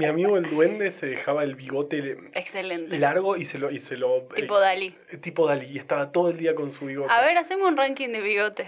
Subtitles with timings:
[0.00, 2.98] mi amigo el duende se dejaba el bigote Excelente.
[2.98, 3.70] largo y se lo...
[3.70, 4.94] Y se lo Tipo Dalí.
[5.10, 5.66] eh, tipo Dalí.
[5.66, 7.12] Y estaba todo el día con su bigote.
[7.12, 8.66] A ver, hacemos un ranking de bigotes.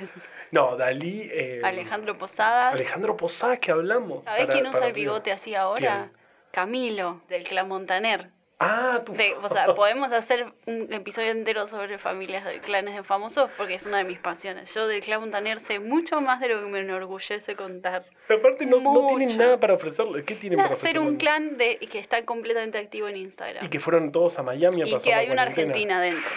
[0.51, 1.29] No, Dalí...
[1.33, 2.75] eh, Alejandro Posadas.
[2.75, 4.25] Alejandro Posadas que hablamos.
[4.25, 6.09] ¿Sabés para- quién usa el bigote así ahora?
[6.11, 6.23] ¿Quién?
[6.53, 8.29] Camilo, del Clan Montaner.
[8.63, 9.13] Ah, tu...
[9.13, 13.75] De- o sea, podemos hacer un episodio entero sobre familias de clanes de famosos porque
[13.75, 14.73] es una de mis pasiones.
[14.75, 18.05] Yo del Clan Montaner sé mucho más de lo que me enorgullece contar.
[18.29, 20.25] Aparte no, no tienen nada para ofrecerle.
[20.25, 21.11] ¿Qué tienen Nada, para ser ofrecerle?
[21.11, 23.65] un clan de que está completamente activo en Instagram.
[23.65, 25.43] Y que fueron todos a Miami a Y pasar que la hay una.
[25.43, 26.31] Argentina dentro.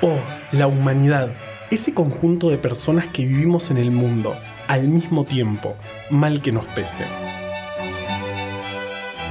[0.00, 0.18] Oh,
[0.52, 1.30] la humanidad.
[1.70, 4.36] Ese conjunto de personas que vivimos en el mundo,
[4.72, 5.76] al mismo tiempo,
[6.08, 7.04] mal que nos pese.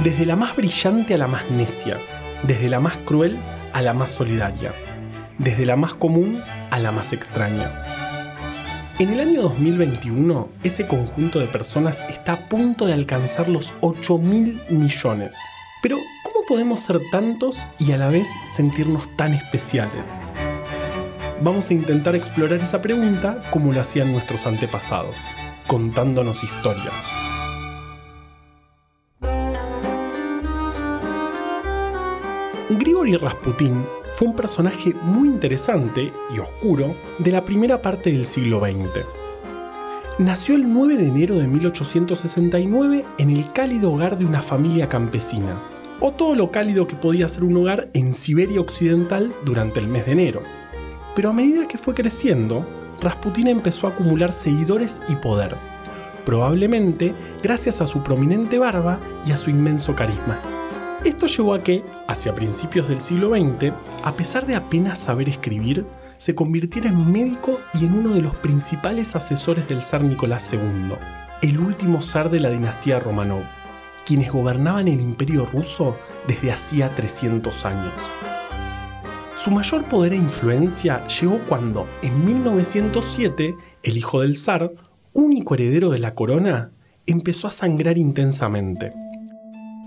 [0.04, 1.98] Desde la más brillante a la más necia,
[2.44, 3.40] desde la más cruel
[3.74, 4.72] a la más solidaria,
[5.40, 7.72] desde la más común a la más extraña.
[9.00, 14.20] En el año 2021, ese conjunto de personas está a punto de alcanzar los 8
[14.20, 15.36] mil millones.
[15.82, 20.06] Pero, ¿cómo podemos ser tantos y a la vez sentirnos tan especiales?
[21.44, 25.16] Vamos a intentar explorar esa pregunta como lo hacían nuestros antepasados,
[25.66, 27.16] contándonos historias.
[32.70, 33.84] Grigori Rasputin
[34.16, 39.04] fue un personaje muy interesante y oscuro de la primera parte del siglo XX.
[40.20, 45.60] Nació el 9 de enero de 1869 en el cálido hogar de una familia campesina,
[46.02, 50.06] o todo lo cálido que podía ser un hogar en Siberia Occidental durante el mes
[50.06, 50.61] de enero.
[51.16, 52.66] Pero a medida que fue creciendo,
[53.02, 55.56] Rasputin empezó a acumular seguidores y poder,
[56.26, 60.40] probablemente gracias a su prominente barba y a su inmenso carisma.
[61.04, 63.74] Esto llevó a que, hacia principios del siglo XX,
[64.04, 65.86] a pesar de apenas saber escribir,
[66.18, 70.94] se convirtiera en médico y en uno de los principales asesores del zar Nicolás II,
[71.42, 73.42] el último zar de la dinastía Romanov,
[74.06, 77.94] quienes gobernaban el imperio ruso desde hacía 300 años.
[79.44, 84.72] Su mayor poder e influencia llegó cuando, en 1907, el hijo del zar,
[85.14, 86.70] único heredero de la corona,
[87.08, 88.94] empezó a sangrar intensamente,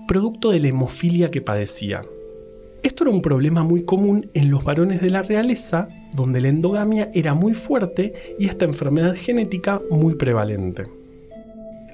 [0.09, 2.01] producto de la hemofilia que padecía.
[2.83, 7.09] Esto era un problema muy común en los varones de la realeza, donde la endogamia
[7.13, 10.83] era muy fuerte y esta enfermedad genética muy prevalente.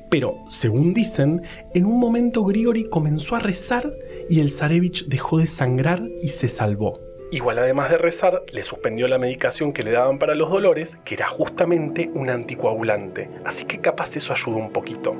[0.10, 1.44] Pero, según dicen,
[1.76, 3.94] en un momento Grigori comenzó a rezar
[4.32, 7.11] y el zarevich dejó de sangrar y se salvó.
[7.32, 11.16] Igual además de rezar, le suspendió la medicación que le daban para los dolores, que
[11.16, 15.16] era justamente un anticoagulante, así que capaz eso ayudó un poquito.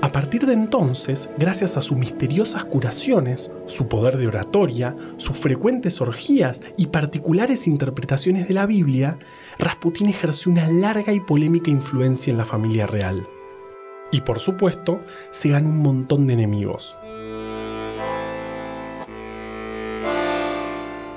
[0.00, 6.00] A partir de entonces, gracias a sus misteriosas curaciones, su poder de oratoria, sus frecuentes
[6.00, 9.16] orgías y particulares interpretaciones de la Biblia,
[9.60, 13.22] Rasputín ejerció una larga y polémica influencia en la familia real.
[14.10, 14.98] Y por supuesto,
[15.30, 16.96] se ganó un montón de enemigos.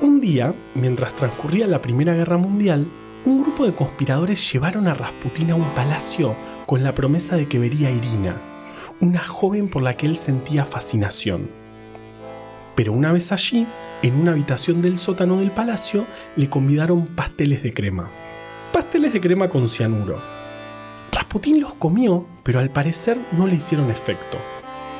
[0.01, 2.85] Un día, mientras transcurría la Primera Guerra Mundial,
[3.25, 6.35] un grupo de conspiradores llevaron a Rasputín a un palacio
[6.65, 8.35] con la promesa de que vería a Irina,
[8.99, 11.49] una joven por la que él sentía fascinación.
[12.75, 13.65] Pero una vez allí,
[14.01, 18.09] en una habitación del sótano del palacio, le convidaron pasteles de crema.
[18.73, 20.21] Pasteles de crema con cianuro.
[21.13, 24.37] Rasputín los comió, pero al parecer no le hicieron efecto.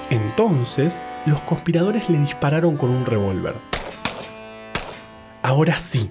[0.09, 3.74] Entonces, los conspiradores le dispararon con un revólver.
[5.45, 6.09] Ahora sí,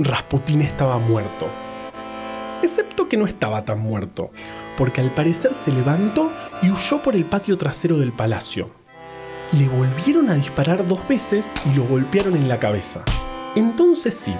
[0.00, 1.46] Rasputín estaba muerto.
[2.64, 4.32] Excepto que no estaba tan muerto,
[4.76, 6.32] porque al parecer se levantó
[6.62, 8.70] y huyó por el patio trasero del palacio.
[9.52, 13.04] Le volvieron a disparar dos veces y lo golpearon en la cabeza.
[13.54, 14.34] Entonces sí,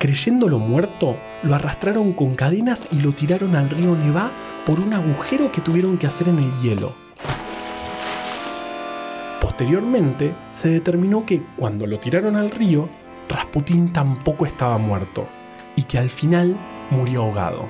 [0.00, 4.32] creyéndolo muerto, lo arrastraron con cadenas y lo tiraron al río Nevá
[4.66, 6.92] por un agujero que tuvieron que hacer en el hielo.
[9.40, 12.88] Posteriormente, se determinó que cuando lo tiraron al río,
[13.28, 15.26] Rasputín tampoco estaba muerto
[15.74, 16.56] y que al final
[16.90, 17.66] murió ahogado.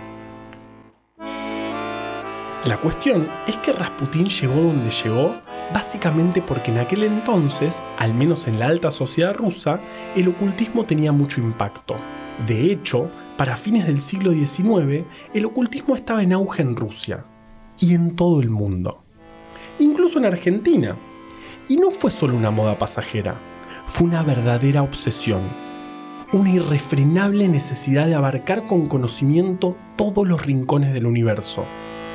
[2.66, 5.36] La cuestión es que Rasputín llegó donde llegó
[5.72, 9.80] básicamente porque en aquel entonces, al menos en la alta sociedad rusa,
[10.14, 11.96] el ocultismo tenía mucho impacto.
[12.46, 17.24] De hecho, para fines del siglo XIX, el ocultismo estaba en auge en Rusia
[17.78, 19.04] y en todo el mundo,
[19.78, 20.96] incluso en Argentina.
[21.68, 23.34] Y no fue solo una moda pasajera,
[23.96, 25.40] fue una verdadera obsesión,
[26.30, 31.64] una irrefrenable necesidad de abarcar con conocimiento todos los rincones del universo.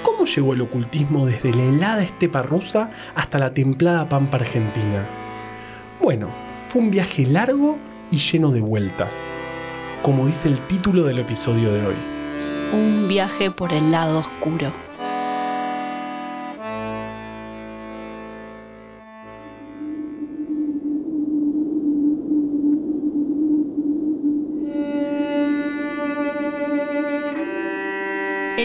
[0.04, 5.08] ¿Cómo llegó el ocultismo desde la helada estepa rusa hasta la templada pampa argentina?
[6.00, 6.28] Bueno,
[6.68, 7.80] fue un viaje largo
[8.12, 9.26] y lleno de vueltas,
[10.04, 11.96] como dice el título del episodio de hoy.
[12.74, 14.72] Un viaje por el lado oscuro.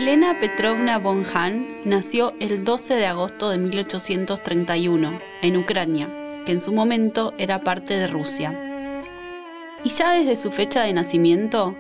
[0.07, 6.09] Elena Petrovna von Hahn nació el 12 de agosto de 1831 en Ucrania,
[6.47, 8.55] que en su momento era parte de Rusia.
[9.83, 11.75] Y ya desde su fecha de nacimiento,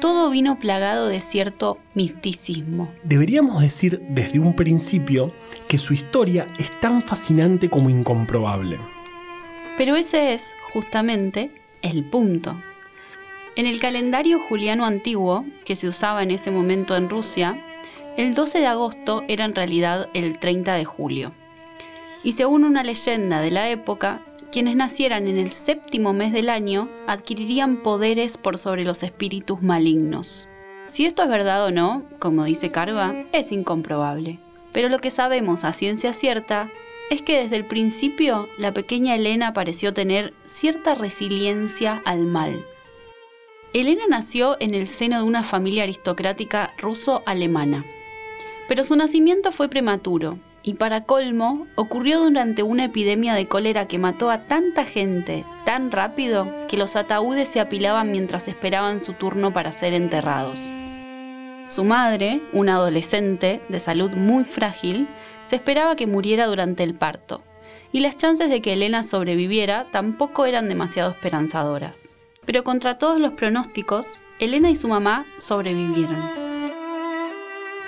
[0.00, 2.92] todo vino plagado de cierto misticismo.
[3.02, 5.32] Deberíamos decir desde un principio
[5.66, 8.78] que su historia es tan fascinante como incomprobable.
[9.76, 11.50] Pero ese es, justamente,
[11.82, 12.56] el punto.
[13.56, 17.64] En el calendario juliano antiguo, que se usaba en ese momento en Rusia,
[18.16, 21.32] el 12 de agosto era en realidad el 30 de julio.
[22.24, 26.88] Y según una leyenda de la época, quienes nacieran en el séptimo mes del año
[27.06, 30.48] adquirirían poderes por sobre los espíritus malignos.
[30.86, 34.40] Si esto es verdad o no, como dice Carva, es incomprobable.
[34.72, 36.72] Pero lo que sabemos a ciencia cierta
[37.08, 42.64] es que desde el principio la pequeña Elena pareció tener cierta resiliencia al mal
[43.74, 47.84] Elena nació en el seno de una familia aristocrática ruso-alemana,
[48.68, 53.98] pero su nacimiento fue prematuro y para colmo ocurrió durante una epidemia de cólera que
[53.98, 59.52] mató a tanta gente tan rápido que los ataúdes se apilaban mientras esperaban su turno
[59.52, 60.70] para ser enterrados.
[61.68, 65.08] Su madre, una adolescente de salud muy frágil,
[65.42, 67.42] se esperaba que muriera durante el parto,
[67.90, 72.13] y las chances de que Elena sobreviviera tampoco eran demasiado esperanzadoras.
[72.46, 76.44] Pero contra todos los pronósticos, Elena y su mamá sobrevivieron.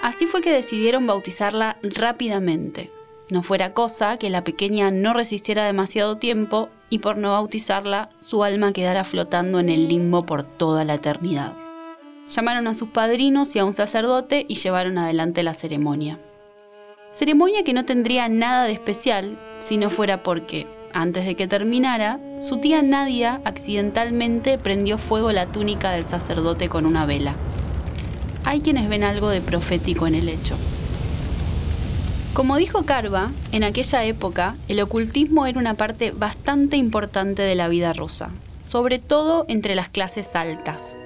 [0.03, 2.91] Así fue que decidieron bautizarla rápidamente.
[3.29, 8.45] No fuera cosa que la pequeña no resistiera demasiado tiempo y por no bautizarla su
[8.45, 11.55] alma quedara flotando en el limbo por toda la eternidad.
[12.29, 16.21] Llamaron a sus padrinos y a un sacerdote y llevaron adelante la ceremonia.
[17.11, 22.19] Ceremonia que no tendría nada de especial si no fuera porque, antes de que terminara,
[22.41, 27.35] su tía Nadia accidentalmente prendió fuego la túnica del sacerdote con una vela.
[28.45, 30.57] Hay quienes ven algo de profético en el hecho.
[32.33, 37.69] Como dijo Carva, en aquella época el ocultismo era una parte bastante importante de la
[37.69, 38.31] vida rusa,
[38.63, 40.97] sobre todo entre las clases altas.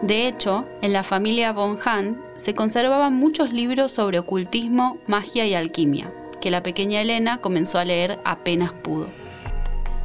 [0.00, 5.54] De hecho, en la familia von Hahn se conservaban muchos libros sobre ocultismo, magia y
[5.54, 6.10] alquimia,
[6.46, 9.08] que la pequeña Elena comenzó a leer apenas pudo.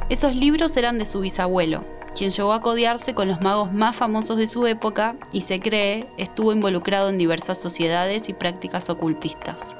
[0.08, 1.84] Esos libros eran de su bisabuelo,
[2.16, 6.04] quien llegó a codiarse con los magos más famosos de su época y se cree
[6.16, 9.76] estuvo involucrado en diversas sociedades y prácticas ocultistas.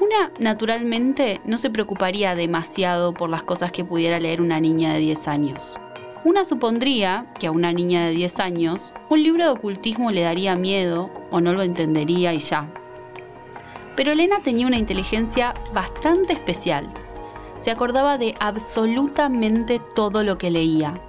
[0.00, 5.00] Una, naturalmente, no se preocuparía demasiado por las cosas que pudiera leer una niña de
[5.00, 5.76] 10 años.
[6.24, 10.56] Una supondría que a una niña de 10 años un libro de ocultismo le daría
[10.56, 12.66] miedo o no lo entendería y ya,
[13.96, 16.88] pero Elena tenía una inteligencia bastante especial.
[17.60, 21.00] Se acordaba de absolutamente todo lo que leía,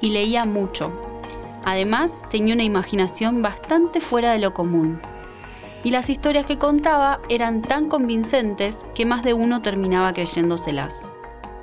[0.00, 0.92] y leía mucho.
[1.64, 5.00] Además, tenía una imaginación bastante fuera de lo común.
[5.82, 11.10] Y las historias que contaba eran tan convincentes que más de uno terminaba creyéndoselas.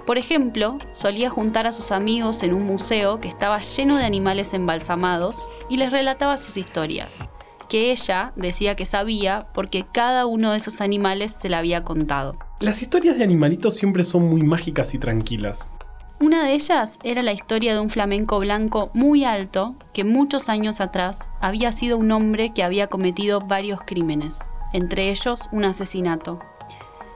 [0.06, 4.54] Por ejemplo, solía juntar a sus amigos en un museo que estaba lleno de animales
[4.56, 7.28] embalsamados y les relataba sus historias
[7.72, 12.38] que ella decía que sabía porque cada uno de esos animales se la había contado.
[12.60, 15.72] Las historias de animalitos siempre son muy mágicas y tranquilas.
[16.20, 20.82] Una de ellas era la historia de un flamenco blanco muy alto que muchos años
[20.82, 26.40] atrás había sido un hombre que había cometido varios crímenes, entre ellos un asesinato.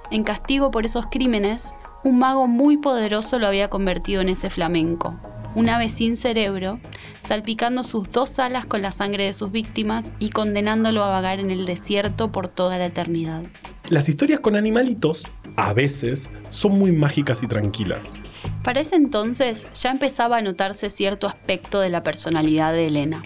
[0.10, 5.20] En castigo por esos crímenes, un mago muy poderoso lo había convertido en ese flamenco,
[5.56, 6.80] un ave sin cerebro,
[7.24, 11.50] salpicando sus dos alas con la sangre de sus víctimas y condenándolo a vagar en
[11.50, 13.44] el desierto por toda la eternidad.
[13.90, 18.14] Las historias con animalitos, a veces, son muy mágicas y tranquilas.
[18.64, 23.24] Para ese entonces ya empezaba a notarse cierto aspecto de la personalidad de Elena.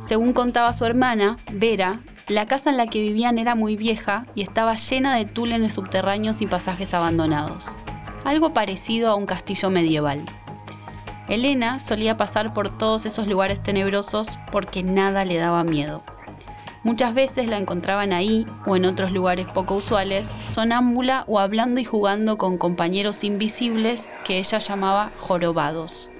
[0.00, 4.42] Según contaba su hermana, Vera, la casa en la que vivían era muy vieja y
[4.42, 7.68] estaba llena de túneles subterráneos y pasajes abandonados.
[8.24, 10.26] Algo parecido a un castillo medieval.
[11.28, 16.02] Elena solía pasar por todos esos lugares tenebrosos porque nada le daba miedo.
[16.84, 21.84] Muchas veces la encontraban ahí o en otros lugares poco usuales, sonámbula o hablando y
[21.84, 26.10] jugando con compañeros invisibles que ella llamaba jorobados.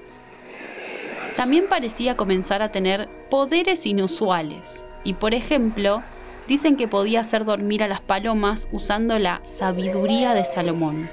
[1.35, 6.03] También parecía comenzar a tener poderes inusuales y, por ejemplo,
[6.47, 11.09] dicen que podía hacer dormir a las palomas usando la sabiduría de Salomón,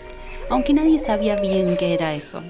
[0.51, 2.43] aunque nadie sabía bien qué era eso.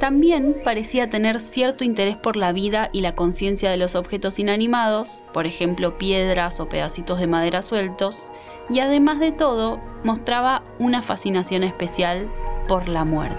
[0.00, 5.22] También parecía tener cierto interés por la vida y la conciencia de los objetos inanimados,
[5.32, 8.30] por ejemplo piedras o pedacitos de madera sueltos,
[8.68, 12.30] y además de todo mostraba una fascinación especial
[12.68, 13.36] por la muerte.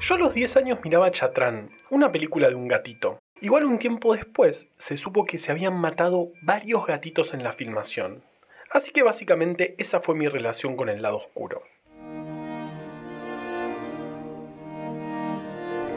[0.00, 3.20] Yo a los 10 años miraba Chatrán, una película de un gatito.
[3.40, 8.24] Igual un tiempo después se supo que se habían matado varios gatitos en la filmación.
[8.70, 11.62] Así que básicamente esa fue mi relación con el lado oscuro.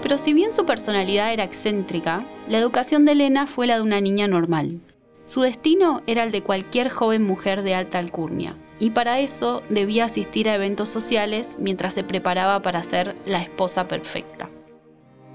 [0.04, 4.02] Pero si bien su personalidad era excéntrica, la educación de Elena fue la de una
[4.02, 4.82] niña normal.
[5.24, 10.04] Su destino era el de cualquier joven mujer de alta alcurnia, y para eso debía
[10.04, 14.50] asistir a eventos sociales mientras se preparaba para ser la esposa perfecta.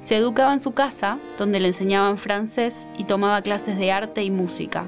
[0.02, 4.30] Se educaba en su casa, donde le enseñaban francés y tomaba clases de arte y
[4.30, 4.84] música,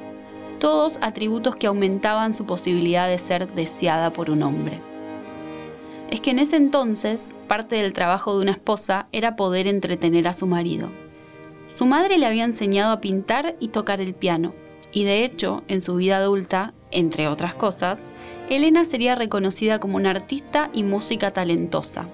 [0.58, 4.89] todos atributos que aumentaban su posibilidad de ser deseada por un hombre
[6.10, 10.34] es que en ese entonces parte del trabajo de una esposa era poder entretener a
[10.34, 10.88] su marido.
[11.68, 14.52] Su madre le había enseñado a pintar y tocar el piano,
[14.92, 18.10] y de hecho, en su vida adulta, entre otras cosas,
[18.48, 22.06] Elena sería reconocida como una artista y música talentosa.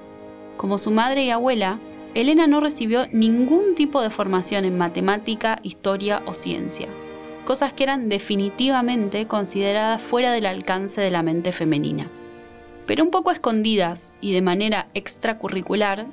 [0.58, 1.78] Como su madre y abuela,
[2.14, 6.88] Elena no recibió ningún tipo de formación en matemática, historia o ciencia,
[7.46, 12.10] cosas que eran definitivamente consideradas fuera del alcance de la mente femenina.
[12.86, 16.06] Pero un poco escondidas y de manera extracurricular,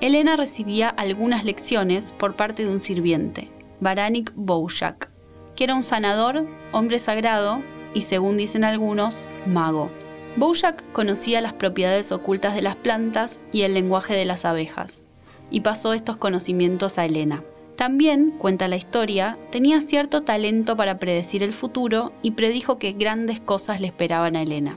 [0.00, 5.10] Elena recibía algunas lecciones por parte de un sirviente, Baranik Bouchak,
[5.56, 7.60] que era un sanador, hombre sagrado
[7.94, 9.90] y, según dicen algunos, mago.
[10.36, 15.06] Bouchak conocía las propiedades ocultas de las plantas y el lenguaje de las abejas,
[15.50, 17.42] y pasó estos conocimientos a Elena.
[17.74, 23.40] También, cuenta la historia, tenía cierto talento para predecir el futuro y predijo que grandes
[23.40, 24.76] cosas le esperaban a Elena.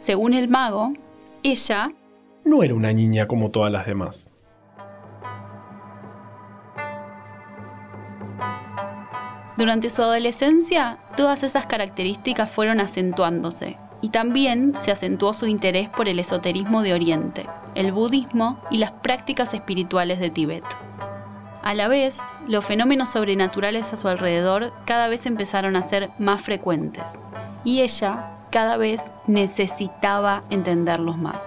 [0.00, 0.94] Según el mago,
[1.42, 1.92] ella
[2.46, 4.30] no era una niña como todas las demás.
[9.58, 16.08] Durante su adolescencia, todas esas características fueron acentuándose, y también se acentuó su interés por
[16.08, 20.64] el esoterismo de Oriente, el budismo y las prácticas espirituales de Tíbet.
[21.62, 26.40] A la vez, los fenómenos sobrenaturales a su alrededor cada vez empezaron a ser más
[26.40, 27.18] frecuentes,
[27.64, 31.40] y ella cada vez necesitaba entenderlos más.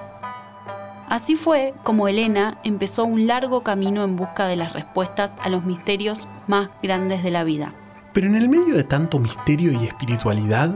[1.10, 5.64] Así fue como Elena empezó un largo camino en busca de las respuestas a los
[5.64, 7.74] misterios más grandes de la vida.
[8.14, 10.72] Pero en el medio de tanto misterio y espiritualidad,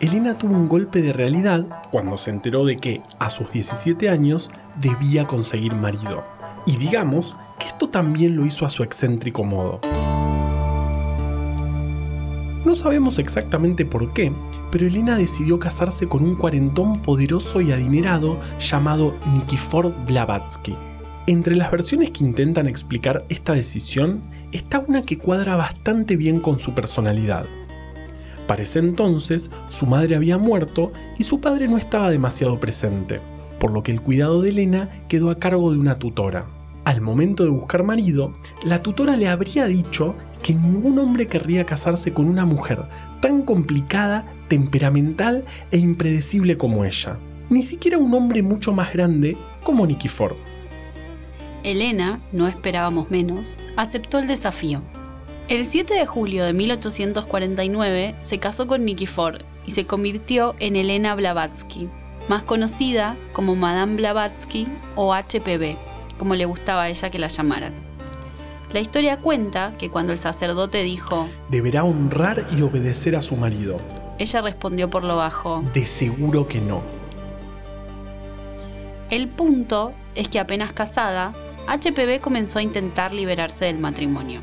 [0.00, 4.50] Elena tuvo un golpe de realidad cuando se enteró de que, a sus 17 años,
[4.76, 6.24] debía conseguir marido.
[6.66, 9.80] Y digamos que esto también lo hizo a su excéntrico modo.
[12.64, 14.32] No sabemos exactamente por qué,
[14.72, 20.74] pero Elena decidió casarse con un cuarentón poderoso y adinerado llamado Nikifor Blavatsky.
[21.26, 26.58] Entre las versiones que intentan explicar esta decisión está una que cuadra bastante bien con
[26.58, 27.44] su personalidad.
[28.46, 33.20] Para ese entonces, su madre había muerto y su padre no estaba demasiado presente,
[33.60, 36.46] por lo que el cuidado de Elena quedó a cargo de una tutora.
[36.84, 42.12] Al momento de buscar marido, la tutora le habría dicho que ningún hombre querría casarse
[42.12, 42.80] con una mujer
[43.20, 47.16] tan complicada, temperamental e impredecible como ella.
[47.48, 50.36] Ni siquiera un hombre mucho más grande como Nicky Ford.
[51.62, 54.82] Elena, no esperábamos menos, aceptó el desafío.
[55.48, 60.76] El 7 de julio de 1849 se casó con Nicky Ford y se convirtió en
[60.76, 61.88] Elena Blavatsky,
[62.28, 64.66] más conocida como Madame Blavatsky
[64.96, 65.76] o HPV,
[66.18, 67.72] como le gustaba a ella que la llamaran.
[68.74, 73.78] La historia cuenta que cuando el sacerdote dijo, Deberá honrar y obedecer a su marido.
[74.22, 76.80] Ella respondió por lo bajo, De seguro que no.
[79.10, 81.32] El punto es que apenas casada,
[81.66, 84.40] HPV comenzó a intentar liberarse del matrimonio.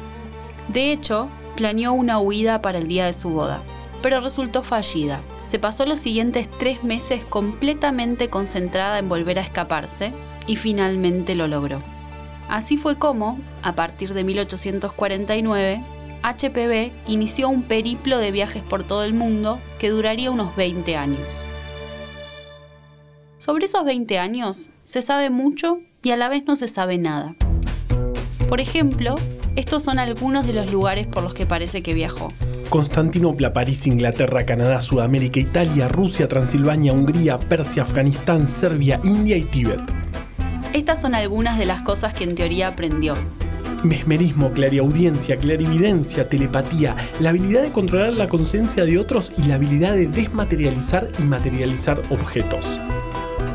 [0.67, 3.62] De hecho, planeó una huida para el día de su boda,
[4.01, 5.21] pero resultó fallida.
[5.45, 10.12] Se pasó los siguientes tres meses completamente concentrada en volver a escaparse
[10.45, 11.81] y finalmente lo logró.
[12.50, 15.81] Así fue como, a partir de 1849,
[16.23, 21.47] HPV inició un periplo de viajes por todo el mundo que duraría unos 20 años.
[23.38, 27.35] Sobre esos 20 años se sabe mucho y a la vez no se sabe nada.
[28.49, 29.15] Por ejemplo,
[29.55, 32.33] estos son algunos de los lugares por los que parece que viajó.
[32.69, 39.81] Constantinopla, París, Inglaterra, Canadá, Sudamérica, Italia, Rusia, Transilvania, Hungría, Persia, Afganistán, Serbia, India y Tíbet.
[40.73, 43.15] Estas son algunas de las cosas que en teoría aprendió.
[43.83, 49.93] Mesmerismo, clariaudiencia, clarividencia, telepatía, la habilidad de controlar la conciencia de otros y la habilidad
[49.93, 52.65] de desmaterializar y materializar objetos.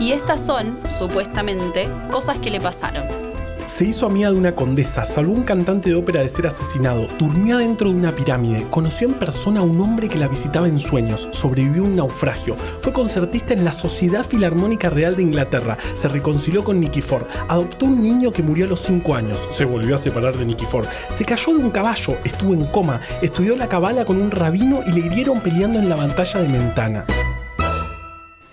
[0.00, 3.23] Y estas son, supuestamente, cosas que le pasaron.
[3.66, 7.56] Se hizo amiga de una condesa, salvó un cantante de ópera de ser asesinado, durmió
[7.56, 11.28] adentro de una pirámide, conoció en persona a un hombre que la visitaba en sueños,
[11.32, 16.62] sobrevivió a un naufragio, fue concertista en la Sociedad Filarmónica Real de Inglaterra, se reconcilió
[16.62, 19.98] con Nicky Ford, adoptó un niño que murió a los 5 años, se volvió a
[19.98, 24.04] separar de Nicky Ford, se cayó de un caballo, estuvo en coma, estudió la cabala
[24.04, 27.06] con un rabino y le hirieron peleando en la batalla de Mentana.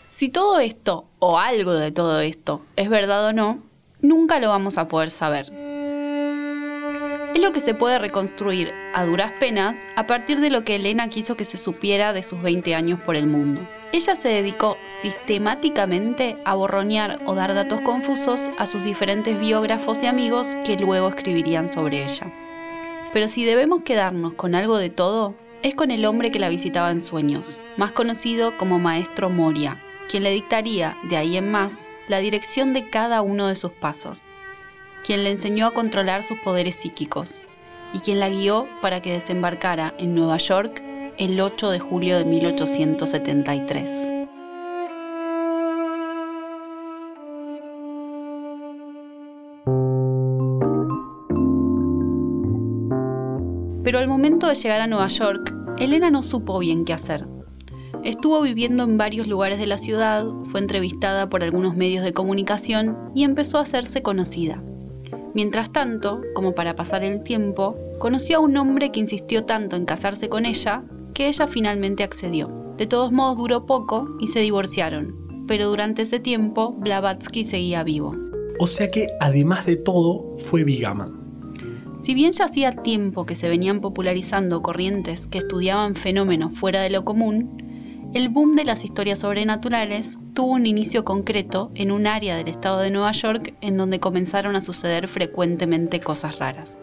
[0.07, 3.70] Si todo esto, o algo de todo esto, es verdad o no,
[4.01, 5.51] nunca lo vamos a poder saber.
[7.33, 11.07] Es lo que se puede reconstruir a duras penas a partir de lo que Elena
[11.07, 13.61] quiso que se supiera de sus 20 años por el mundo.
[13.93, 20.07] Ella se dedicó sistemáticamente a borronear o dar datos confusos a sus diferentes biógrafos y
[20.07, 22.31] amigos que luego escribirían sobre ella.
[23.13, 26.91] Pero si debemos quedarnos con algo de todo, es con el hombre que la visitaba
[26.91, 32.19] en sueños, más conocido como Maestro Moria, quien le dictaría, de ahí en más, la
[32.19, 34.21] dirección de cada uno de sus pasos,
[35.05, 37.39] quien le enseñó a controlar sus poderes psíquicos
[37.93, 40.83] y quien la guió para que desembarcara en Nueva York
[41.17, 44.11] el 8 de julio de 1873.
[53.85, 57.30] Pero al momento de llegar a Nueva York, Elena no supo bien qué hacer.
[58.03, 62.97] Estuvo viviendo en varios lugares de la ciudad, fue entrevistada por algunos medios de comunicación
[63.13, 64.63] y empezó a hacerse conocida.
[65.35, 69.85] Mientras tanto, como para pasar el tiempo, conoció a un hombre que insistió tanto en
[69.85, 72.49] casarse con ella que ella finalmente accedió.
[72.75, 78.15] De todos modos duró poco y se divorciaron, pero durante ese tiempo Blavatsky seguía vivo.
[78.59, 81.05] O sea que, además de todo, fue bigama.
[81.99, 86.89] Si bien ya hacía tiempo que se venían popularizando corrientes que estudiaban fenómenos fuera de
[86.89, 87.61] lo común,
[88.13, 92.79] el boom de las historias sobrenaturales tuvo un inicio concreto en un área del estado
[92.79, 96.77] de Nueva York en donde comenzaron a suceder frecuentemente cosas raras.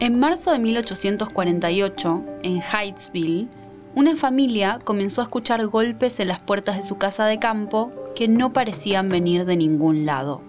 [0.00, 3.48] En marzo de 1848, en Hydesville,
[3.94, 8.28] una familia comenzó a escuchar golpes en las puertas de su casa de campo que
[8.28, 10.42] no parecían venir de ningún lado.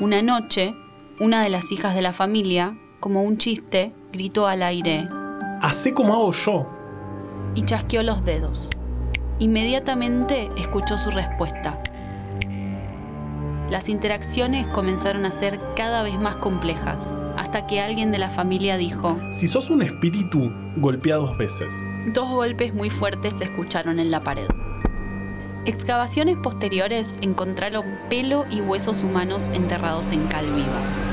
[0.00, 0.74] Una noche,
[1.20, 5.08] una de las hijas de la familia, como un chiste, gritó al aire.
[5.62, 6.66] Hacé como hago yo.
[7.54, 8.70] Y chasqueó los dedos.
[9.38, 11.82] Inmediatamente escuchó su respuesta.
[13.70, 18.76] Las interacciones comenzaron a ser cada vez más complejas, hasta que alguien de la familia
[18.76, 21.72] dijo, Si sos un espíritu, golpea dos veces.
[22.12, 24.46] Dos golpes muy fuertes se escucharon en la pared.
[25.64, 31.11] Excavaciones posteriores encontraron pelo y huesos humanos enterrados en cal viva.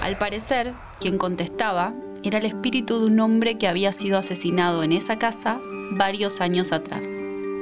[0.00, 4.92] Al parecer, quien contestaba era el espíritu de un hombre que había sido asesinado en
[4.92, 5.60] esa casa
[5.92, 7.06] varios años atrás.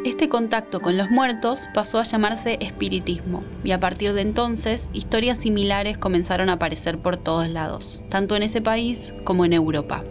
[0.04, 5.38] Este contacto con los muertos pasó a llamarse espiritismo y a partir de entonces historias
[5.38, 10.04] similares comenzaron a aparecer por todos lados, tanto en ese país como en Europa.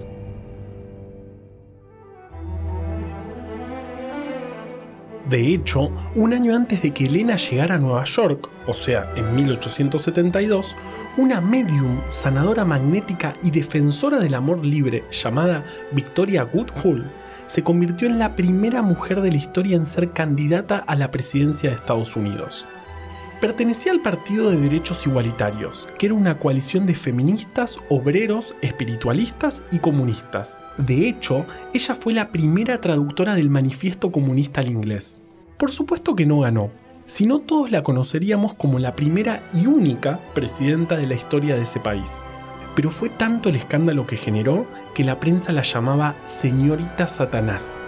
[5.29, 9.35] De hecho, un año antes de que Elena llegara a Nueva York, o sea, en
[9.35, 10.73] 1872,
[11.17, 17.05] una medium, sanadora magnética y defensora del amor libre llamada Victoria Goodhull
[17.45, 21.69] se convirtió en la primera mujer de la historia en ser candidata a la presidencia
[21.69, 22.65] de Estados Unidos.
[23.41, 29.78] Pertenecía al Partido de Derechos Igualitarios, que era una coalición de feministas, obreros, espiritualistas y
[29.78, 30.60] comunistas.
[30.80, 35.21] De hecho, ella fue la primera traductora del Manifiesto Comunista al inglés.
[35.58, 36.71] Por supuesto que no ganó,
[37.06, 41.80] sino todos la conoceríamos como la primera y única presidenta de la historia de ese
[41.80, 42.23] país.
[42.76, 47.84] Pero fue tanto el escándalo que generó que la prensa la llamaba señorita Satanás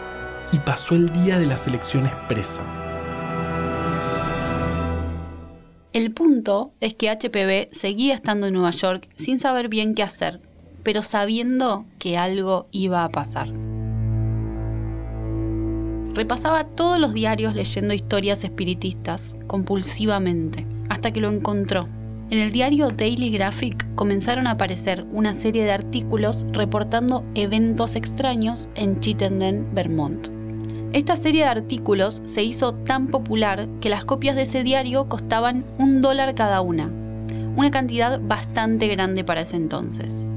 [0.51, 2.61] y pasó el día de las elecciones presa.
[5.99, 10.39] El punto es que HPV seguía estando en Nueva York sin saber bien qué hacer,
[10.81, 13.49] pero sabiendo que algo iba a pasar.
[16.13, 21.89] Repasaba todos los diarios leyendo historias espiritistas, compulsivamente, hasta que lo encontró.
[22.29, 28.69] En el diario Daily Graphic comenzaron a aparecer una serie de artículos reportando eventos extraños
[28.75, 30.38] en Chittenden, Vermont.
[30.91, 35.63] Esta serie de artículos se hizo tan popular que las copias de ese diario costaban
[35.77, 36.89] un dólar cada una,
[37.55, 40.27] una cantidad bastante grande para ese entonces.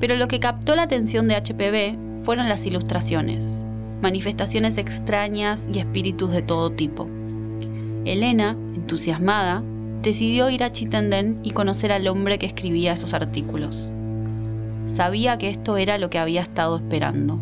[0.00, 3.62] Pero lo que captó la atención de HPV fueron las ilustraciones,
[4.02, 7.06] manifestaciones extrañas y espíritus de todo tipo.
[8.04, 9.62] Elena, entusiasmada,
[10.02, 13.92] decidió ir a Chittenden y conocer al hombre que escribía esos artículos.
[14.86, 17.38] Sabía que esto era lo que había estado esperando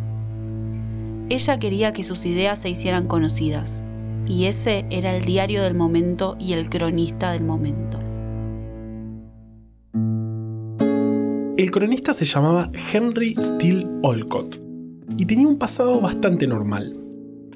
[1.28, 3.86] ella quería que sus ideas se hicieran conocidas.
[4.26, 7.98] Y ese era el diario del momento y el cronista del momento.
[11.56, 14.58] El cronista se llamaba Henry Steele Olcott
[15.16, 16.96] y tenía un pasado bastante normal.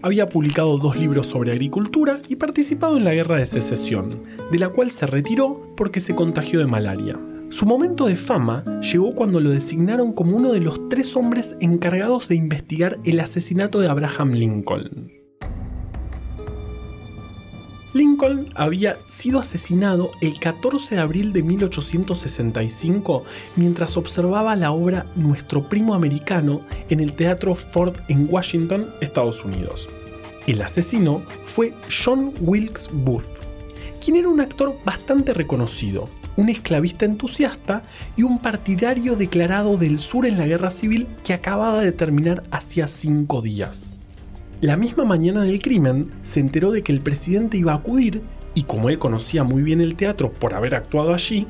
[0.03, 4.11] Había publicado dos libros sobre agricultura y participado en la Guerra de Secesión,
[4.53, 7.19] de la cual se retiró porque se contagió de malaria.
[7.49, 12.27] Su momento de fama llegó cuando lo designaron como uno de los tres hombres encargados
[12.27, 15.13] de investigar el asesinato de Abraham Lincoln.
[17.95, 25.69] Lincoln había sido asesinado el 14 de abril de 1865 mientras observaba la obra Nuestro
[25.69, 29.89] primo americano en el Teatro Ford en Washington, Estados Unidos.
[30.47, 31.73] El asesino fue
[32.05, 33.25] John Wilkes Booth,
[34.05, 37.83] quien era un actor bastante reconocido, un esclavista entusiasta
[38.17, 42.89] y un partidario declarado del sur en la guerra civil que acababa de terminar hacía
[42.89, 43.97] cinco días.
[44.61, 48.23] La misma mañana del crimen se enteró de que el presidente iba a acudir
[48.55, 51.47] y como él conocía muy bien el teatro por haber actuado allí,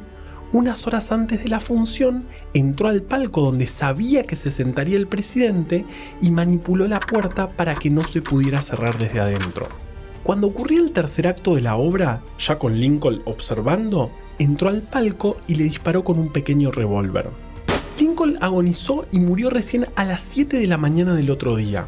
[0.53, 5.07] unas horas antes de la función entró al palco donde sabía que se sentaría el
[5.07, 5.85] presidente
[6.21, 9.69] y manipuló la puerta para que no se pudiera cerrar desde adentro.
[10.23, 15.37] Cuando ocurrió el tercer acto de la obra, ya con Lincoln observando, entró al palco
[15.47, 17.31] y le disparó con un pequeño revólver.
[17.99, 21.87] Lincoln agonizó y murió recién a las 7 de la mañana del otro día.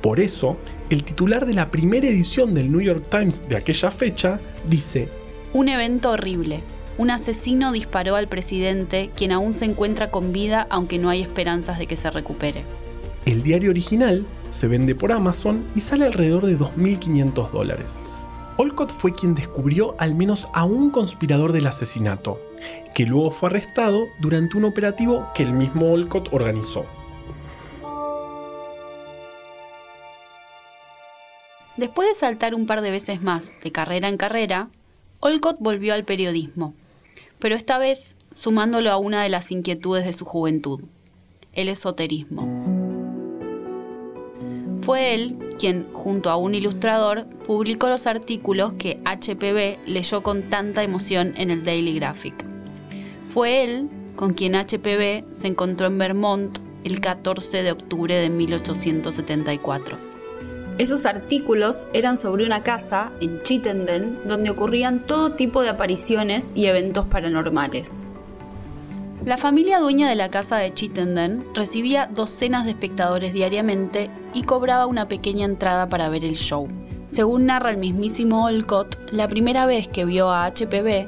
[0.00, 0.56] Por eso,
[0.90, 5.08] el titular de la primera edición del New York Times de aquella fecha dice,
[5.52, 6.60] Un evento horrible.
[6.96, 11.78] Un asesino disparó al presidente, quien aún se encuentra con vida aunque no hay esperanzas
[11.78, 12.62] de que se recupere.
[13.26, 17.98] El diario original se vende por Amazon y sale alrededor de 2.500 dólares.
[18.56, 22.40] Olcott fue quien descubrió al menos a un conspirador del asesinato,
[22.94, 26.86] que luego fue arrestado durante un operativo que el mismo Olcott organizó.
[31.76, 34.68] Después de saltar un par de veces más de carrera en carrera,
[35.18, 36.74] Olcott volvió al periodismo,
[37.40, 40.82] pero esta vez sumándolo a una de las inquietudes de su juventud,
[41.52, 42.73] el esoterismo.
[44.84, 50.82] Fue él quien, junto a un ilustrador, publicó los artículos que HPV leyó con tanta
[50.82, 52.44] emoción en el Daily Graphic.
[53.32, 60.14] Fue él con quien HPV se encontró en Vermont el 14 de octubre de 1874
[60.76, 66.66] esos artículos eran sobre una casa en Chittenden donde ocurrían todo tipo de apariciones y
[66.66, 68.10] eventos paranormales.
[69.24, 74.86] La familia dueña de la casa de Chittenden recibía docenas de espectadores diariamente y cobraba
[74.86, 76.68] una pequeña entrada para ver el show.
[77.08, 81.06] Según narra el mismísimo Olcott, la primera vez que vio a HPV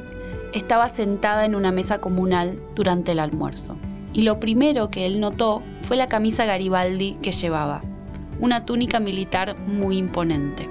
[0.55, 3.77] estaba sentada en una mesa comunal durante el almuerzo.
[4.12, 7.83] Y lo primero que él notó fue la camisa Garibaldi que llevaba
[8.41, 10.69] una túnica militar muy imponente.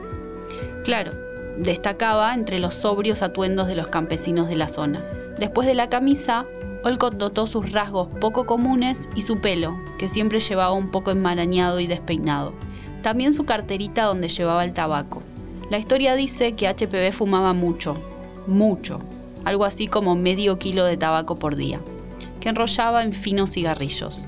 [0.83, 1.11] Claro,
[1.57, 5.01] destacaba entre los sobrios atuendos de los campesinos de la zona.
[5.39, 6.45] Después de la camisa,
[6.85, 11.79] Olcott notó sus rasgos poco comunes y su pelo, que siempre llevaba un poco enmarañado
[11.79, 12.53] y despeinado.
[13.01, 15.23] También su carterita donde llevaba el tabaco.
[15.71, 17.97] La historia dice que HPV fumaba mucho,
[18.45, 18.99] mucho,
[19.45, 21.79] algo así como medio kilo de tabaco por día,
[22.39, 24.27] que enrollaba en finos cigarrillos.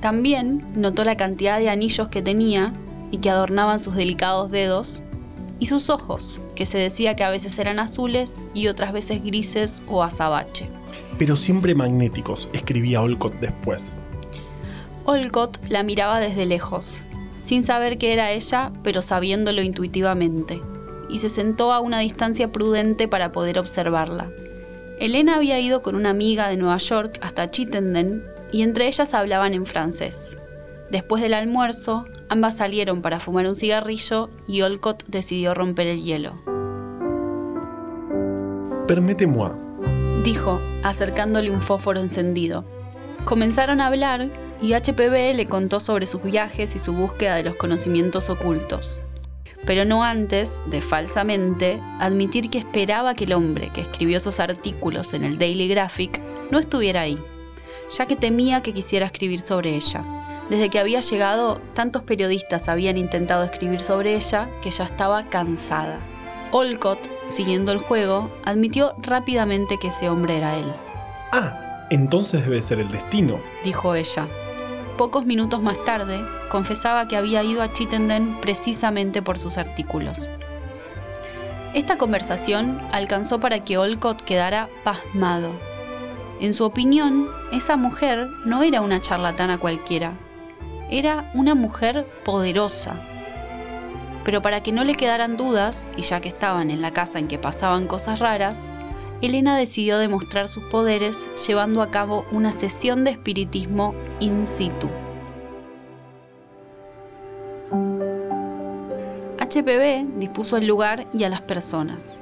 [0.00, 2.72] También notó la cantidad de anillos que tenía
[3.10, 5.02] y que adornaban sus delicados dedos,
[5.58, 9.82] y sus ojos, que se decía que a veces eran azules y otras veces grises
[9.88, 10.68] o azabache.
[11.18, 14.02] Pero siempre magnéticos, escribía Olcott después.
[15.04, 16.98] Olcott la miraba desde lejos,
[17.42, 20.60] sin saber que era ella, pero sabiéndolo intuitivamente,
[21.08, 24.28] y se sentó a una distancia prudente para poder observarla.
[24.98, 29.52] Elena había ido con una amiga de Nueva York hasta Chittenden y entre ellas hablaban
[29.52, 30.38] en francés.
[30.90, 36.34] Después del almuerzo, ambas salieron para fumar un cigarrillo y Olcott decidió romper el hielo.
[38.86, 39.50] Permíteme,
[40.24, 42.64] dijo, acercándole un fósforo encendido.
[43.24, 44.28] Comenzaron a hablar
[44.62, 49.02] y HPV le contó sobre sus viajes y su búsqueda de los conocimientos ocultos.
[49.66, 55.14] Pero no antes de falsamente admitir que esperaba que el hombre que escribió esos artículos
[55.14, 56.20] en el Daily Graphic
[56.52, 57.18] no estuviera ahí
[57.90, 60.02] ya que temía que quisiera escribir sobre ella.
[60.50, 65.98] Desde que había llegado, tantos periodistas habían intentado escribir sobre ella que ya estaba cansada.
[66.52, 70.72] Olcott, siguiendo el juego, admitió rápidamente que ese hombre era él.
[71.32, 74.28] Ah, entonces debe ser el destino, dijo ella.
[74.96, 80.28] Pocos minutos más tarde, confesaba que había ido a Chittenden precisamente por sus artículos.
[81.74, 85.50] Esta conversación alcanzó para que Olcott quedara pasmado
[86.38, 90.12] en su opinión, esa mujer no era una charlatana cualquiera.
[90.90, 92.94] Era una mujer poderosa.
[94.24, 97.28] Pero para que no le quedaran dudas, y ya que estaban en la casa en
[97.28, 98.72] que pasaban cosas raras,
[99.22, 104.88] Elena decidió demostrar sus poderes llevando a cabo una sesión de espiritismo in situ.
[109.38, 112.18] HPV dispuso el lugar y a las personas.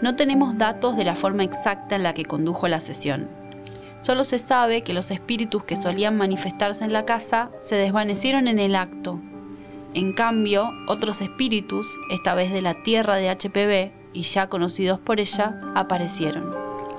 [0.00, 3.37] No tenemos datos de la forma exacta en la que condujo la sesión.
[4.02, 8.58] Solo se sabe que los espíritus que solían manifestarse en la casa se desvanecieron en
[8.58, 9.20] el acto.
[9.94, 15.18] En cambio, otros espíritus, esta vez de la tierra de HPV y ya conocidos por
[15.18, 16.50] ella, aparecieron.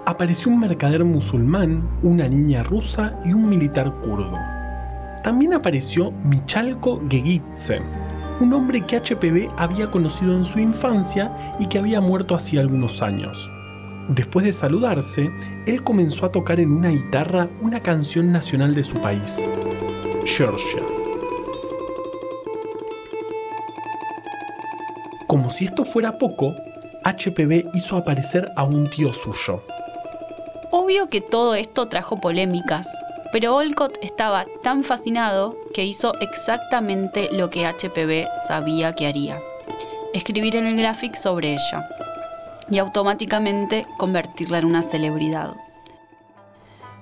[0.06, 4.38] Apareció un mercader musulmán, una niña rusa y un militar kurdo.
[5.24, 7.82] También apareció Michalko Gegitze,
[8.40, 13.02] un hombre que HPV había conocido en su infancia y que había muerto hacía algunos
[13.02, 13.52] años.
[14.10, 15.30] Después de saludarse,
[15.67, 19.38] él comenzó a tocar en una guitarra una canción nacional de su país,
[20.26, 20.82] Georgia.
[25.28, 26.56] Como si esto fuera poco,
[27.06, 29.62] HPV hizo aparecer a un tío suyo.
[30.72, 32.88] Obvio que todo esto trajo polémicas,
[33.32, 39.39] pero Olcott estaba tan fascinado que hizo exactamente lo que HPV sabía que haría.
[40.15, 41.88] Escribir en el graphic sobre ella
[42.70, 45.56] y automáticamente convertirla en una celebridad.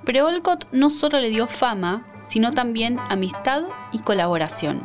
[0.06, 4.82] Pero Olcott no solo le dio fama, sino también amistad y colaboración.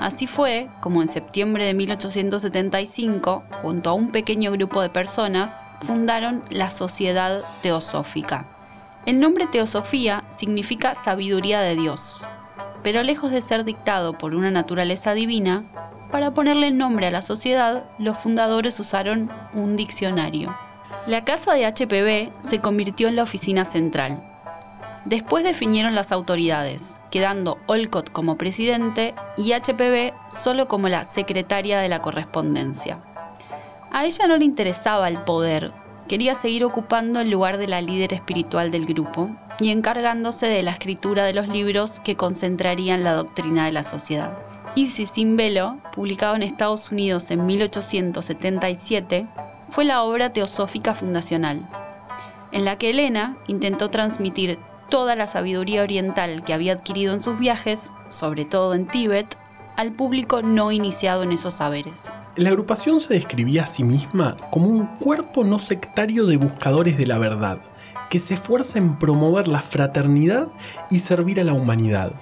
[0.00, 5.50] Así fue como en septiembre de 1875, junto a un pequeño grupo de personas,
[5.84, 8.46] fundaron la Sociedad Teosófica
[9.08, 12.26] el nombre Teosofía significa sabiduría de Dios,
[12.82, 15.64] pero lejos de ser dictado por una naturaleza divina,
[16.10, 20.54] para ponerle nombre a la sociedad, los fundadores usaron un diccionario.
[21.06, 24.18] La casa de HPV se convirtió en la oficina central.
[25.04, 31.88] Después definieron las autoridades, quedando Olcott como presidente y HPV solo como la secretaria de
[31.88, 32.98] la correspondencia.
[33.90, 35.72] A ella no le interesaba el poder,
[36.08, 40.72] quería seguir ocupando el lugar de la líder espiritual del grupo y encargándose de la
[40.72, 44.47] escritura de los libros que concentrarían la doctrina de la sociedad.
[44.78, 49.26] Isis sin velo, publicado en Estados Unidos en 1877,
[49.72, 51.66] fue la obra teosófica fundacional,
[52.52, 54.56] en la que Elena intentó transmitir
[54.88, 59.26] toda la sabiduría oriental que había adquirido en sus viajes, sobre todo en Tíbet,
[59.76, 62.04] al público no iniciado en esos saberes.
[62.36, 67.06] La agrupación se describía a sí misma como un cuerpo no sectario de buscadores de
[67.08, 67.58] la verdad,
[68.10, 70.46] que se esfuerza en promover la fraternidad
[70.88, 72.12] y servir a la humanidad.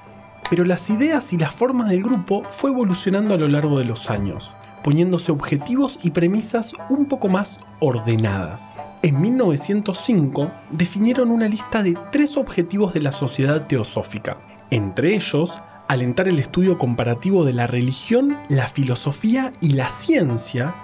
[0.48, 4.10] Pero las ideas y las formas del grupo fue evolucionando a lo largo de los
[4.10, 4.52] años,
[4.84, 8.78] poniéndose objetivos y premisas un poco más ordenadas.
[9.02, 14.36] En 1905 definieron una lista de tres objetivos de la sociedad teosófica,
[14.70, 15.52] entre ellos
[15.88, 20.74] alentar el estudio comparativo de la religión, la filosofía y la ciencia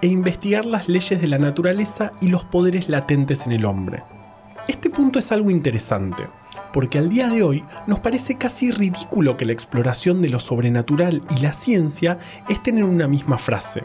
[0.00, 4.02] e investigar las leyes de la naturaleza y los poderes latentes en el hombre.
[4.66, 6.24] Este punto es algo interesante,
[6.72, 11.20] porque al día de hoy nos parece casi ridículo que la exploración de lo sobrenatural
[11.36, 13.84] y la ciencia estén en una misma frase.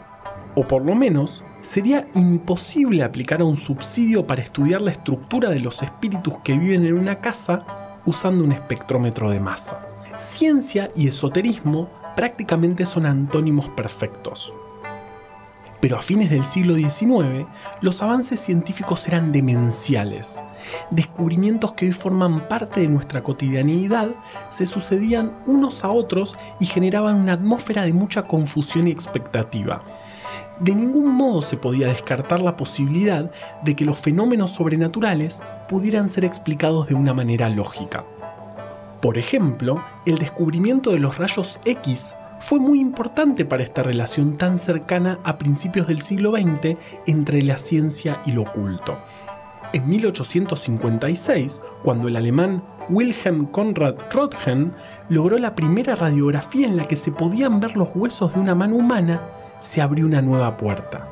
[0.54, 5.60] O por lo menos, sería imposible aplicar a un subsidio para estudiar la estructura de
[5.60, 9.78] los espíritus que viven en una casa usando un espectrómetro de masa
[10.18, 14.54] ciencia y esoterismo prácticamente son antónimos perfectos.
[15.80, 17.46] Pero a fines del siglo XIX,
[17.80, 20.38] los avances científicos eran demenciales.
[20.90, 24.08] Descubrimientos que hoy forman parte de nuestra cotidianidad
[24.50, 29.82] se sucedían unos a otros y generaban una atmósfera de mucha confusión y expectativa.
[30.60, 33.30] De ningún modo se podía descartar la posibilidad
[33.62, 38.02] de que los fenómenos sobrenaturales pudieran ser explicados de una manera lógica.
[39.00, 44.58] Por ejemplo, el descubrimiento de los rayos X fue muy importante para esta relación tan
[44.58, 46.76] cercana a principios del siglo XX
[47.06, 48.98] entre la ciencia y lo oculto.
[49.72, 54.72] En 1856, cuando el alemán Wilhelm Conrad Röntgen
[55.08, 58.76] logró la primera radiografía en la que se podían ver los huesos de una mano
[58.76, 59.20] humana,
[59.60, 61.06] se abrió una nueva puerta.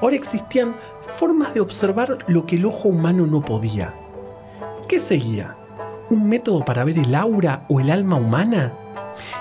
[0.00, 0.74] Ahora existían
[1.16, 3.94] formas de observar lo que el ojo humano no podía.
[4.88, 5.56] ¿Qué seguía?
[6.12, 8.70] un método para ver el aura o el alma humana?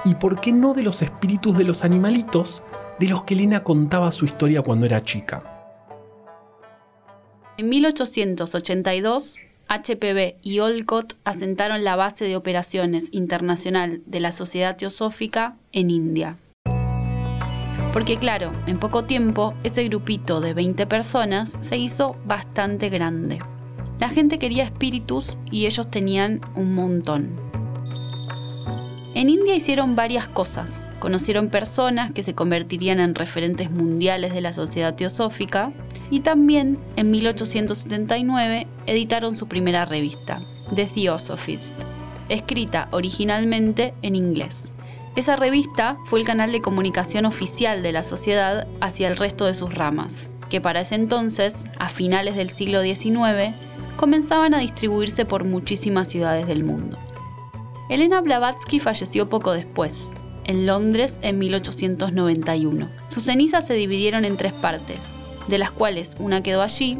[0.06, 2.62] ¿Y por qué no de los espíritus de los animalitos
[3.00, 5.61] de los que Lena contaba su historia cuando era chica?
[7.62, 15.58] En 1882, HPV y Olcott asentaron la base de operaciones internacional de la Sociedad Teosófica
[15.72, 16.40] en India.
[17.94, 23.38] Porque claro, en poco tiempo ese grupito de 20 personas se hizo bastante grande.
[24.00, 27.40] La gente quería espíritus y ellos tenían un montón.
[29.14, 30.90] En India hicieron varias cosas.
[30.98, 35.72] Conocieron personas que se convertirían en referentes mundiales de la sociedad teosófica
[36.12, 40.42] y también en 1879 editaron su primera revista,
[40.76, 41.84] The Theosophist,
[42.30, 44.72] escrita originalmente en inglés.
[45.16, 49.54] Esa revista fue el canal de comunicación oficial de la sociedad hacia el resto de
[49.54, 53.56] sus ramas, que para ese entonces, a finales del siglo XIX,
[53.96, 56.98] comenzaban a distribuirse por muchísimas ciudades del mundo.
[57.90, 60.12] Elena Blavatsky falleció poco después,
[60.46, 62.90] en Londres en 1891.
[63.10, 65.00] Sus cenizas se dividieron en tres partes,
[65.48, 66.98] de las cuales una quedó allí,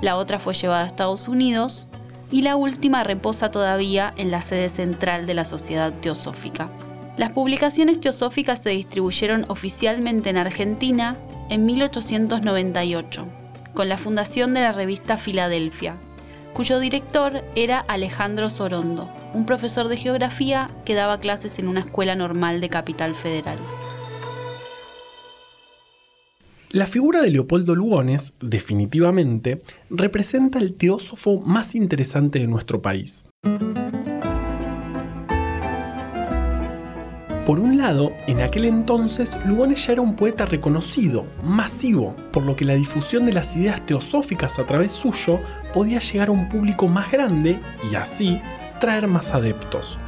[0.00, 1.86] la otra fue llevada a Estados Unidos
[2.30, 6.70] y la última reposa todavía en la sede central de la Sociedad Teosófica.
[7.16, 11.16] Las publicaciones teosóficas se distribuyeron oficialmente en Argentina
[11.50, 13.26] en 1898,
[13.74, 15.96] con la fundación de la revista Filadelfia,
[16.54, 22.14] cuyo director era Alejandro Sorondo, un profesor de geografía que daba clases en una escuela
[22.14, 23.58] normal de Capital Federal.
[26.72, 33.24] La figura de Leopoldo Lugones, definitivamente, representa el teósofo más interesante de nuestro país.
[37.44, 42.54] Por un lado, en aquel entonces Lugones ya era un poeta reconocido, masivo, por lo
[42.54, 45.40] que la difusión de las ideas teosóficas a través suyo
[45.74, 47.58] podía llegar a un público más grande
[47.90, 48.40] y así
[48.80, 49.98] traer más adeptos.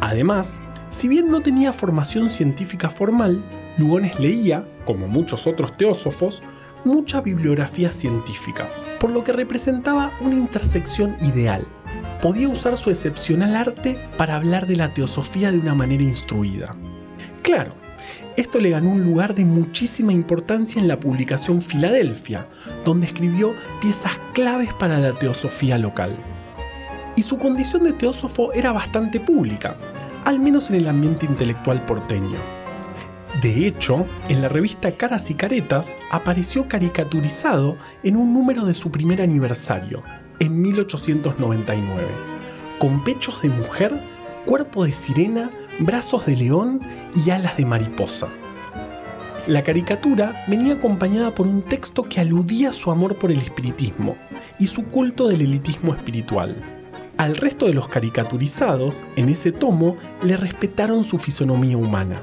[0.00, 0.60] Además,
[0.90, 3.40] si bien no tenía formación científica formal,
[3.78, 6.40] Lugones leía, como muchos otros teósofos,
[6.82, 11.66] mucha bibliografía científica, por lo que representaba una intersección ideal
[12.22, 16.74] podía usar su excepcional arte para hablar de la teosofía de una manera instruida.
[17.42, 17.72] Claro,
[18.36, 22.46] esto le ganó un lugar de muchísima importancia en la publicación Filadelfia,
[22.84, 26.16] donde escribió piezas claves para la teosofía local.
[27.14, 29.76] Y su condición de teósofo era bastante pública,
[30.24, 32.57] al menos en el ambiente intelectual porteño.
[33.42, 38.90] De hecho, en la revista Caras y Caretas apareció caricaturizado en un número de su
[38.90, 40.02] primer aniversario,
[40.40, 42.08] en 1899,
[42.80, 43.94] con pechos de mujer,
[44.44, 46.80] cuerpo de sirena, brazos de león
[47.14, 48.26] y alas de mariposa.
[49.46, 54.16] La caricatura venía acompañada por un texto que aludía a su amor por el espiritismo
[54.58, 56.56] y su culto del elitismo espiritual.
[57.18, 62.20] Al resto de los caricaturizados, en ese tomo, le respetaron su fisonomía humana.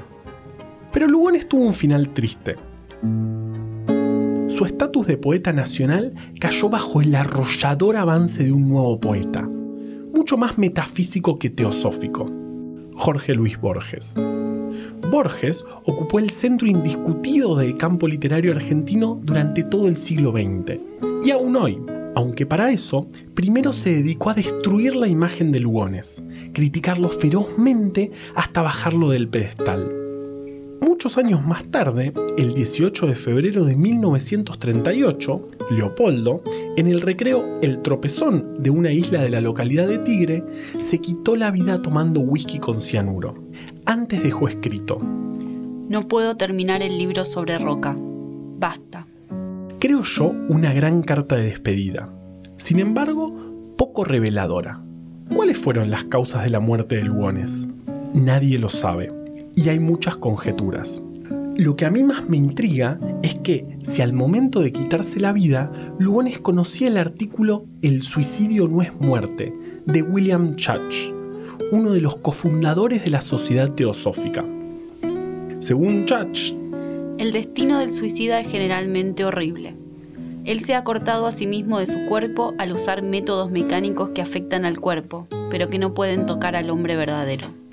[0.96, 2.56] Pero Lugones tuvo un final triste
[4.48, 10.38] su estatus de poeta nacional cayó bajo el arrollador avance de un nuevo poeta, mucho
[10.38, 12.32] más metafísico que teosófico,
[12.94, 14.14] Jorge Luis Borges.
[15.10, 20.80] Borges ocupó el centro indiscutido del campo literario argentino durante todo el siglo XX,
[21.22, 21.78] y aún hoy,
[22.14, 28.62] aunque para eso primero se dedicó a destruir la imagen de Lugones, criticarlo ferozmente hasta
[28.62, 30.05] bajarlo del pedestal
[31.06, 36.42] Muchos años más tarde, el 18 de febrero de 1938, Leopoldo,
[36.76, 40.42] en el recreo El Tropezón de una isla de la localidad de Tigre,
[40.80, 43.36] se quitó la vida tomando whisky con cianuro.
[43.84, 47.96] Antes dejó escrito: No puedo terminar el libro sobre Roca.
[47.96, 49.06] Basta.
[49.78, 52.08] Creo yo una gran carta de despedida.
[52.56, 53.32] Sin embargo,
[53.78, 54.80] poco reveladora.
[55.32, 57.64] ¿Cuáles fueron las causas de la muerte de Lugones?
[58.12, 59.15] Nadie lo sabe
[59.56, 61.02] y hay muchas conjeturas.
[61.56, 65.32] Lo que a mí más me intriga es que si al momento de quitarse la
[65.32, 69.54] vida, Lugones conocía el artículo El suicidio no es muerte
[69.86, 71.10] de William Church,
[71.72, 74.44] uno de los cofundadores de la Sociedad Teosófica.
[75.58, 76.54] Según Church,
[77.18, 79.74] el destino del suicida es generalmente horrible.
[80.44, 84.20] Él se ha cortado a sí mismo de su cuerpo al usar métodos mecánicos que
[84.20, 87.65] afectan al cuerpo, pero que no pueden tocar al hombre verdadero.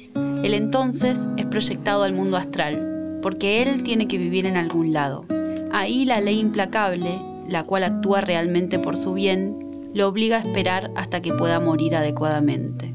[0.43, 5.25] El entonces es proyectado al mundo astral, porque él tiene que vivir en algún lado.
[5.71, 10.91] Ahí la ley implacable, la cual actúa realmente por su bien, lo obliga a esperar
[10.97, 12.93] hasta que pueda morir adecuadamente.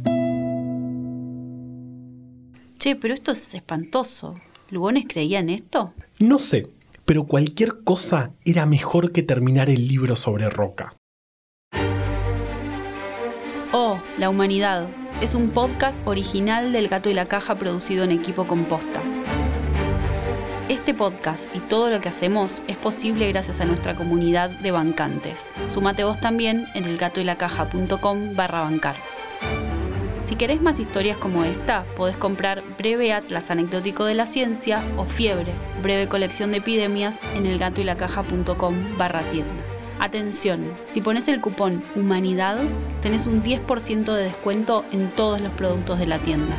[2.79, 4.35] Che, pero esto es espantoso.
[4.69, 5.95] ¿Lugones creía en esto?
[6.19, 6.69] No sé,
[7.07, 10.95] pero cualquier cosa era mejor que terminar el libro sobre Roca.
[13.72, 14.89] Oh, la humanidad,
[15.21, 19.03] es un podcast original del Gato y la Caja producido en equipo composta.
[20.69, 25.41] Este podcast y todo lo que hacemos es posible gracias a nuestra comunidad de bancantes.
[25.71, 28.95] Sumate vos también en elgatoylacaja.com barra bancar.
[30.25, 35.05] Si querés más historias como esta, podés comprar Breve Atlas Anecdótico de la Ciencia o
[35.05, 35.53] Fiebre,
[35.83, 39.78] breve colección de epidemias en elgatoylacaja.com barra tienda.
[40.01, 42.59] Atención, si pones el cupón HUMANIDAD,
[43.03, 46.55] tenés un 10% de descuento en todos los productos de la tienda.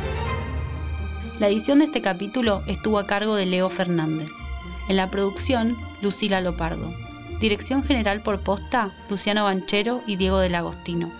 [1.38, 4.30] La edición de este capítulo estuvo a cargo de Leo Fernández.
[4.90, 6.92] En la producción, Lucila Lopardo.
[7.40, 11.10] Dirección general por posta, Luciano Banchero y Diego del Agostino.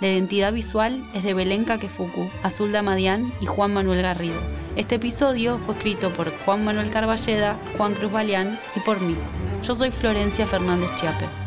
[0.00, 4.38] La identidad visual es de Belén Kakefuku, Azul Madián y Juan Manuel Garrido.
[4.76, 9.16] Este episodio fue escrito por Juan Manuel Carballeda, Juan Cruz Balián y por mí.
[9.64, 11.45] Yo soy Florencia Fernández Chiape.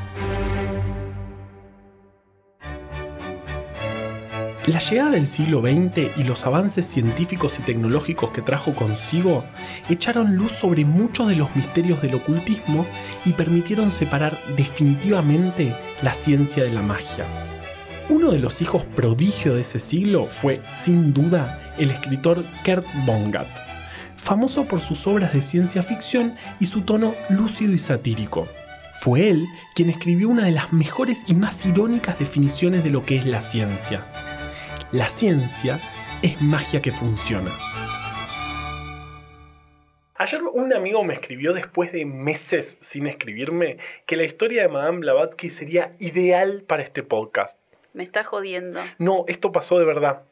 [4.70, 9.43] La llegada del siglo XX y los avances científicos y tecnológicos que trajo consigo
[9.89, 12.86] echaron luz sobre muchos de los misterios del ocultismo
[13.26, 17.26] y permitieron separar definitivamente la ciencia de la magia.
[18.09, 23.47] Uno de los hijos prodigio de ese siglo fue, sin duda, el escritor Kurt Vonnegut,
[24.17, 28.47] famoso por sus obras de ciencia ficción y su tono lúcido y satírico.
[29.01, 33.15] Fue él quien escribió una de las mejores y más irónicas definiciones de lo que
[33.15, 34.03] es la ciencia.
[34.92, 35.80] La ciencia
[36.24, 37.52] es magia que funciona.
[40.16, 43.78] Ayer un amigo me escribió después de meses sin escribirme
[44.08, 47.56] que la historia de Madame Blavatsky sería ideal para este podcast.
[47.94, 48.82] Me está jodiendo.
[48.98, 50.24] No, esto pasó de verdad.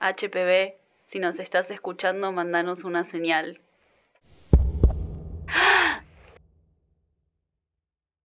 [0.00, 3.60] HPV, si nos estás escuchando, mandanos una señal.